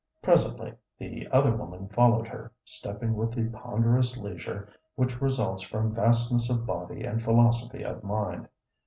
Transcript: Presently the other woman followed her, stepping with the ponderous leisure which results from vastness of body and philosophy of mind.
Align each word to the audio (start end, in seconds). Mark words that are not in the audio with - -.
Presently 0.23 0.73
the 0.97 1.27
other 1.31 1.55
woman 1.55 1.87
followed 1.89 2.25
her, 2.27 2.51
stepping 2.65 3.13
with 3.13 3.33
the 3.33 3.47
ponderous 3.55 4.17
leisure 4.17 4.67
which 4.95 5.21
results 5.21 5.61
from 5.61 5.93
vastness 5.93 6.49
of 6.49 6.65
body 6.65 7.03
and 7.03 7.21
philosophy 7.21 7.83
of 7.83 8.03
mind. 8.03 8.47